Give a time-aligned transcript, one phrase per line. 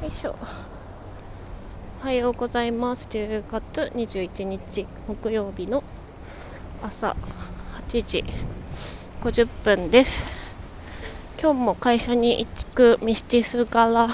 [0.00, 0.36] よいしょ。
[2.02, 3.08] おはようございます。
[3.08, 5.82] 10月21日木曜日の
[6.80, 7.16] 朝
[7.88, 8.24] 8時
[9.20, 10.30] 50分です。
[11.42, 14.06] 今日も会社に行く道すから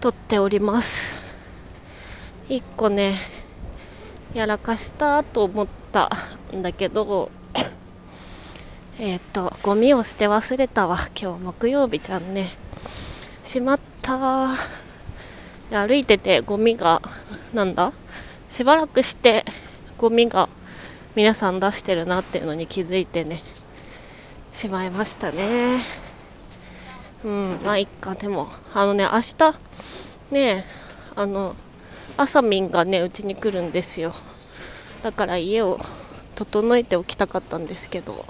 [0.00, 1.22] 撮っております。
[2.48, 3.14] 1個ね
[4.34, 6.10] やらかしたと思った
[6.52, 7.30] んだけど
[8.98, 10.96] えっ、とゴミを捨て忘れたわ。
[11.16, 12.46] 今日木曜日じゃんね
[13.44, 13.80] しまっ
[15.68, 17.02] た歩いててゴミが
[17.52, 17.92] なんだ？
[18.48, 19.44] しばらくして
[19.98, 20.48] ゴミが
[21.14, 23.42] 皆さん出してるなっていうのに気づいてね
[24.50, 25.78] しまいましたね。
[27.22, 28.14] うんまあいっか。
[28.14, 29.54] でもあのね明日
[30.30, 30.64] ね
[31.14, 31.54] あの
[32.16, 34.14] あさみんがねうちに来るんですよ。
[35.02, 35.78] だから家を
[36.34, 38.24] 整えておきたかったんですけど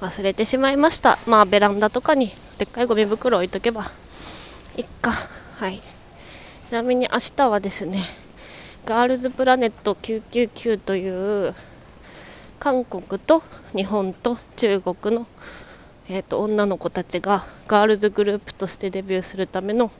[0.00, 1.18] 忘れてしまいました。
[1.26, 3.84] まあベランダとかにでっかいゴミ袋置いとけば
[4.78, 5.10] いっか。
[5.10, 5.82] はい。
[6.68, 7.98] ちなみに明日はですね
[8.86, 11.54] ガールズプラネット999という
[12.60, 13.42] 韓国と
[13.74, 15.26] 日本と中国の、
[16.08, 19.90] えーと、女の子たちがガールズグループとしてデビューするための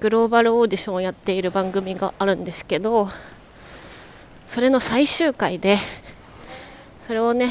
[0.00, 3.06] グローバルオーディションをやっている番組があるんですけど
[4.46, 5.76] それの最終回で
[7.00, 7.50] それをね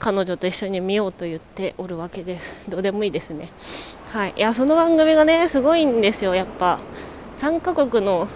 [0.00, 2.56] 彼女と一緒に見ようと言っておるわけです。
[2.70, 3.50] どうでもいいですね。
[4.10, 4.34] はい。
[4.36, 6.80] いやその番組がねすごいんですよやっぱ。
[7.36, 8.26] 3カ国の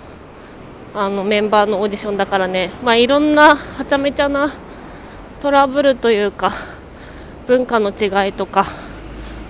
[0.95, 2.71] あのメンバーのオーディションだからね。
[2.85, 4.53] まあいろんなはちゃめちゃな
[5.41, 6.53] トラブルというか
[7.49, 8.65] 文化の違いとか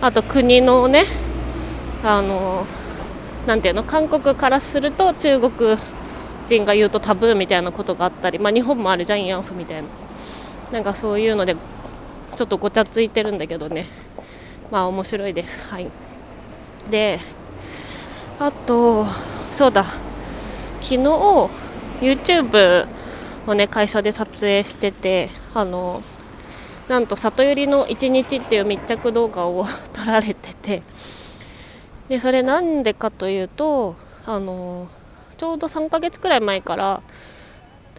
[0.00, 1.04] あと国のね
[2.02, 2.66] あの
[3.46, 5.76] なていうの韓国からすると中国
[6.46, 9.88] 人が言うとタブーみたいなことがあったり、まあ、日本もあるジャイアンフみたいな。
[10.72, 11.54] なんかそういうので
[12.34, 13.84] ちょっとごちゃついてるんだけどね。
[14.70, 15.60] まあ面白いです。
[15.70, 16.03] はい。
[16.90, 17.20] で
[18.38, 19.04] あと
[19.50, 19.84] そうだ。
[20.80, 20.98] 昨日
[22.00, 22.86] YouTube
[23.46, 26.02] をね会社で撮影しててあの
[26.88, 29.64] なんと里寄りの一日っていう密着動画を
[29.94, 30.82] 撮られてて。
[32.08, 34.88] でそれなんでかというとあの
[35.38, 37.02] ちょうど3ヶ月くらい前から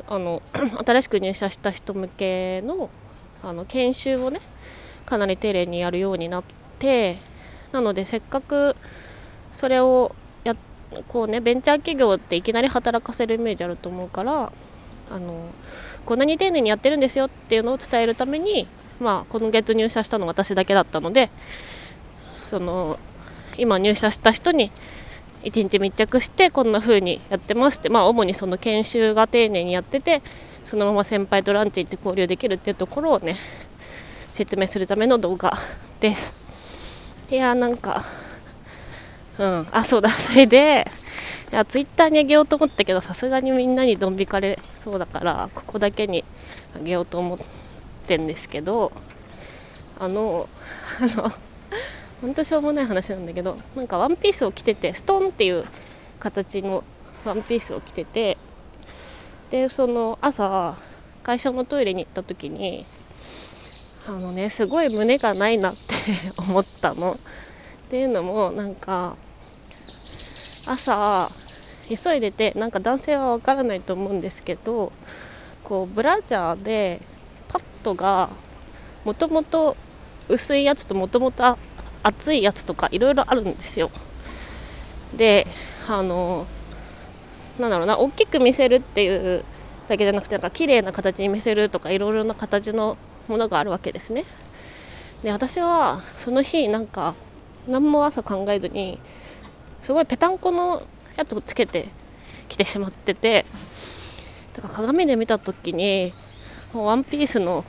[0.08, 0.44] あの
[0.86, 2.90] 新しく入社した人向けの
[3.44, 4.40] あの研修をね
[5.06, 6.44] かなり丁寧にやるようになっ
[6.80, 7.18] て
[7.75, 8.78] なのでせっかく
[9.52, 10.16] それを
[10.46, 10.56] や
[11.09, 14.53] こうねベンチャー企業っていきなり働かせるイメージあると思うから
[15.12, 15.50] あの
[16.06, 18.66] こんなに丁寧にやってるんですよっていうのを伝えるために、
[19.02, 21.30] まあ、今月入社したの私だけだったので
[22.46, 22.97] その
[23.58, 24.72] 今入社した人に
[25.44, 30.22] 1日密着してこんな風にやってますって、まあ、主にその研修が丁寧にやってて
[30.64, 33.35] そのまま先輩とランチ行って交流できるっていうところをね
[34.28, 35.53] 説明するための動画
[36.00, 36.45] です。
[37.30, 38.03] いやなんか
[39.38, 39.68] うん。
[39.72, 40.88] あそうだそれで
[41.52, 46.24] いやツイッターにあげようと思ったけどさすがにみんなにドン引かれそうだからここだけに
[46.75, 47.38] あげようと思っ
[48.08, 48.91] てんですけど
[50.00, 50.47] あの
[51.00, 51.31] あの
[52.22, 55.66] 本当しょうもない話なんだけどなんかワンピースを着ててストーンっていう
[56.19, 56.84] 形の
[57.24, 58.38] ワンピースを着てて
[59.50, 60.75] でその朝
[61.24, 62.85] 会社のトイレに行った時に
[64.08, 65.95] あのねすごい胸がないなって
[66.38, 67.14] 思ったの。
[67.14, 67.18] っ
[67.90, 69.16] ていうのもなんか
[70.66, 71.30] 朝
[71.88, 74.92] 急いでてなんか男性はわからないと思うんですけど
[75.64, 77.00] こうブラジャーで
[77.48, 78.30] パッドが
[79.04, 79.78] もともと
[80.28, 81.58] 薄いやつともともと
[82.02, 83.92] 厚いやつとかいろいろあるんですよ。
[85.16, 85.46] で
[85.88, 86.48] あの
[87.60, 89.46] なんだろうな大きく見せるっていう
[89.88, 94.26] だけじゃなくてなんか綺麗な形に見せるとかいろいろな形のものがあるわけですね。
[95.24, 97.16] で私はその日なんか
[97.68, 99.00] 何も朝考えずに
[99.81, 100.84] すごいぺたんこの
[101.16, 101.90] やつをつけて
[102.50, 103.46] きてしまってて
[104.53, 106.14] だから鏡で見た時に
[106.74, 107.66] ワンピースの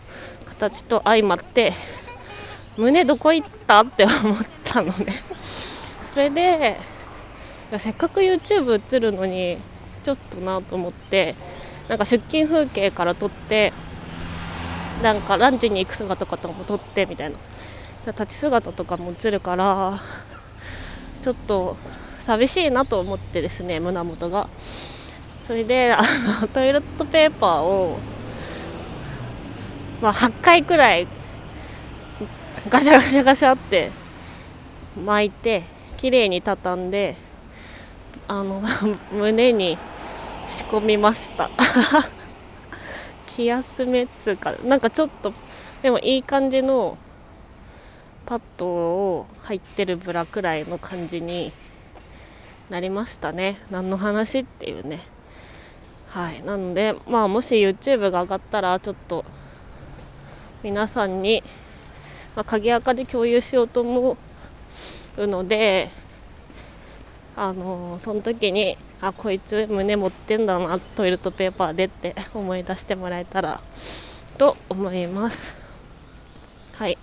[0.47, 1.73] 形と相まって
[2.77, 5.07] 胸どこ行ったって思ったのね。
[6.03, 6.79] それで
[7.79, 9.59] せっかく YouTube 映るのに
[10.03, 11.35] ちょっとなと思って
[11.89, 13.73] なんか出勤風景から撮って
[15.03, 17.37] なんかランチに行く姿とかも撮ってみたいな。
[18.13, 19.99] 立ち姿とかも映るから
[21.21, 21.77] ちょっと
[22.21, 24.49] 寂しいなと思ってですね胸元が。
[25.41, 26.03] それであ
[26.41, 27.99] のトイレットペーパーを、
[30.03, 31.07] まあ、8回くらい
[32.69, 33.93] ガシャガシャガシャって
[35.05, 35.63] 巻いて
[35.97, 37.15] 綺麗に畳んで
[38.27, 38.61] あの
[39.13, 39.79] 胸に
[40.49, 41.49] 仕込みました。
[43.37, 45.35] 気休めっつうかなんかちょっと
[45.83, 46.97] でもいい感じの
[48.25, 51.53] パッドを入ってるブラくらいの感じに
[52.71, 53.59] なりましたね。
[53.71, 55.01] 何の話っていうね。
[56.09, 56.43] はい。
[56.43, 59.23] なのでまあもし YouTube が上がったらちょっと
[60.63, 61.45] 皆さんに、
[62.35, 64.17] まあ、鍵垢で共有しようと思
[65.19, 65.91] うので
[67.39, 73.61] あのー、その時にあこいつ胸持ってんだなトイレットペーパーでって 思い出してもらえたら
[74.39, 75.55] と思います。
[76.77, 76.97] はい。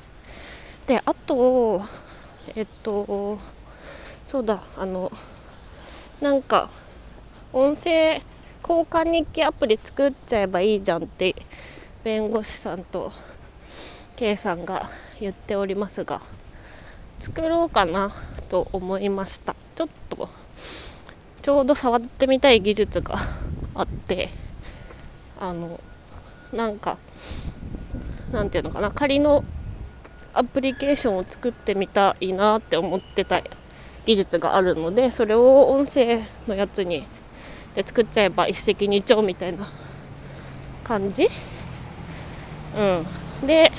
[0.88, 1.82] であと
[2.56, 3.38] えっと
[4.26, 5.12] そうだあの
[6.20, 6.70] なんか
[7.54, 8.22] 音声
[8.68, 11.36] 交換日記アプリ作っちゃえばいいじゃんって
[12.04, 13.12] 弁護士さんと
[14.16, 14.90] K さんが
[15.20, 16.22] 言っておりますが
[17.20, 18.12] 作ろうかな
[18.50, 19.56] と思いました。
[19.76, 19.88] ちょっ
[21.42, 23.16] ちょうど触ってみたい技術が
[23.76, 24.30] あって
[25.40, 25.80] あの
[26.54, 26.98] なんか
[28.32, 29.44] なんていうのかな仮の
[30.34, 33.42] アプリケーションを作ってみたいなって思ってた
[34.06, 37.06] 技術があるのでそれを音声のやつに
[37.76, 39.68] で作っちゃえば一石二鳥みたいな
[40.84, 41.28] 感じ？
[42.78, 43.06] うん。
[43.48, 43.72] で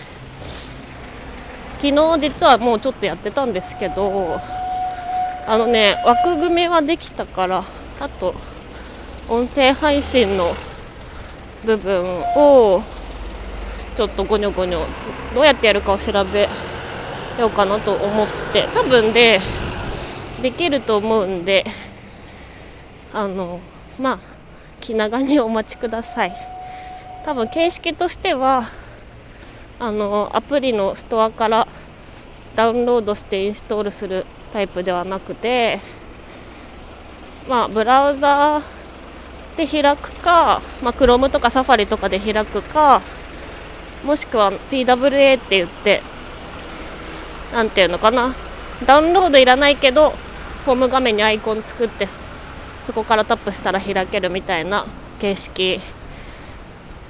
[1.80, 4.40] 昨日実はもうちょっとやってたんですけど
[5.46, 7.62] あのね枠組みはできたから
[8.00, 8.34] あと
[9.28, 10.54] 音声配信の
[11.64, 12.82] 部分を
[13.96, 14.84] ちょっとゴニョゴニョ
[15.34, 16.48] どうやってやるかを調べ
[17.38, 19.40] ようかなと思って多分で
[20.42, 21.64] できると思うんで
[23.12, 23.60] あの
[23.98, 24.18] まあ
[24.80, 26.32] 気長にお待ちください。
[27.24, 28.62] 多分形式としては
[29.78, 31.66] あのアプリのストアから
[32.54, 35.80] ダウンロードしてインストールするタイプではなくて
[37.48, 38.62] まあブラウザ
[39.56, 43.02] で開くか、まあ、Chrome とか Safari とかで開くか
[44.04, 46.02] もしくは PWA って言って
[47.52, 48.32] 何ていうのかな
[48.86, 50.10] ダウンロードいらないけど
[50.64, 52.06] ホーム画面にアイコン作って
[52.84, 54.86] そこからタップしたら開けるみたいな
[55.20, 55.80] 形式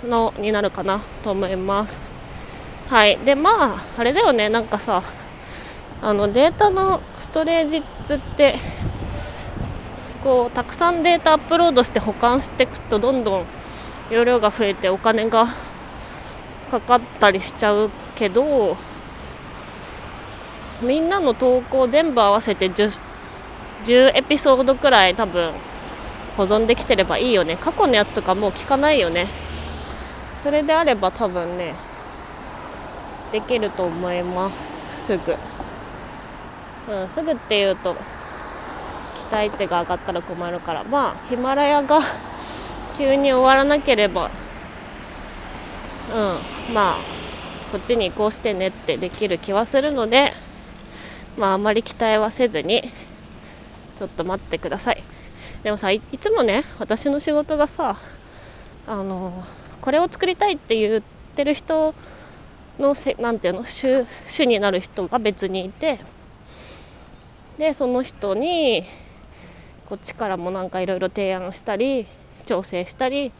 [0.02, 2.00] のになるかなと思います。
[2.88, 3.18] はい。
[3.18, 4.48] でまああれだよね。
[4.48, 5.02] なんかさ
[6.04, 8.56] あのデータのストレージって
[10.22, 13.44] こうたくさんデータアップロードして保管していくとどんどん
[14.10, 15.46] 容量が増えてお金が
[16.70, 18.76] かかったりしちゃうけど
[20.82, 23.00] みんなの投稿全部合わせて 10,
[23.84, 25.52] 10エピソードくらい多分
[26.36, 27.56] 保存できてればいいよね。
[27.56, 29.26] 過去のやつとかもう聞かないよね。
[30.36, 31.74] それであれば多分ね
[33.32, 35.06] できると思います。
[35.06, 35.36] すぐ、
[36.88, 37.94] うん、すぐっていうと
[39.28, 40.84] 期待値が上がったら困るから。
[40.84, 42.00] まあヒマラヤが
[42.96, 44.30] 急に終わらなければ
[46.14, 46.96] うんまあ
[47.72, 50.32] こっちに移行してねってできる気はするので
[51.36, 52.82] まああまり期待はせずに
[53.96, 55.02] ちょっと待ってください。
[55.64, 57.96] でもさいつもね私の仕事がさ
[58.86, 59.42] あの
[59.80, 61.02] これを作りたいって言っ
[61.34, 61.94] てる人
[62.78, 64.04] のせなんていうの主
[64.44, 65.98] になる人が別にいて
[67.58, 68.84] でその人に
[69.86, 72.06] こっちからもなんかいろいろ提案したり
[72.46, 73.32] 調整したり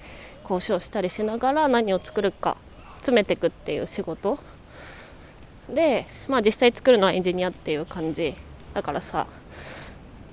[0.42, 2.56] 交渉したりしながら何を作るか
[2.96, 4.38] 詰めていくっていう仕事。
[5.68, 8.34] でまあ実際作るのはエンジニアっていう感じ。
[8.74, 9.26] だからさ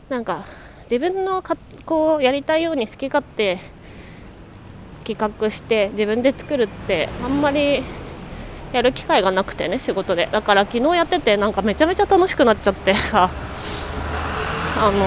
[0.10, 0.44] なんか
[0.83, 3.57] 自分のかこうやりたいように好き勝手
[5.06, 7.81] 企画して自分で作るってあんまり
[8.73, 10.28] やる機会がなくてね仕事で。
[10.31, 13.30] だから昨日やっててなんかめちゃめちゃ楽しくなっちゃってさ。
[14.78, 15.06] あの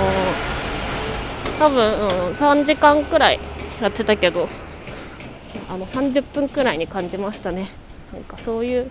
[1.59, 3.41] 多分、うん、3時間くらい
[3.81, 4.49] やってたけど
[5.69, 7.69] あの30分くらいに感じましたね。
[8.13, 8.91] なんかそういう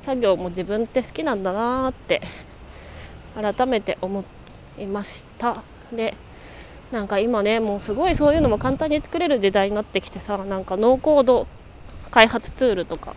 [0.00, 2.20] 作業も自分って好きなんだなって
[3.34, 4.24] 改めて思
[4.78, 5.62] いました。
[5.92, 6.14] で
[6.90, 11.46] なんか今ねもうすごいそういうのも簡単に作れる時代になってきてさなんかノーコード
[12.10, 13.14] 開発ツールとかっ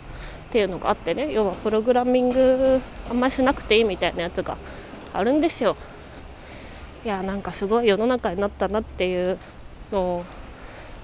[0.51, 4.57] ていうのがあってね要はプログラミングあんまりしなくていいみたいなやつが
[5.13, 5.75] あるんですよ。
[7.03, 9.37] いやなんかすごい世の中になったなっていう
[9.91, 10.25] のを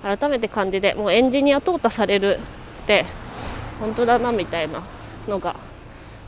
[0.01, 2.39] 改めて感じでもうエンジニア淘汰される
[2.84, 3.06] って
[3.82, 4.84] 本当だなみたいな
[5.27, 5.58] のが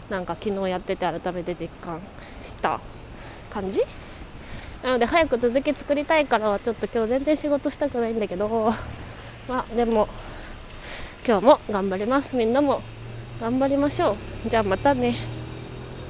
[0.09, 2.01] なんか昨日やってて改めて実感
[2.41, 2.81] した
[3.49, 3.81] 感じ。
[4.83, 8.73] なので早く続き作りたいからはちょっと今日全然仕事したくないんだけど
[9.47, 10.09] まあでも
[11.25, 12.35] 今日も頑張ります。
[12.35, 12.81] みんなも
[13.39, 14.49] 頑張りましょう。
[14.49, 15.40] じゃあまたね。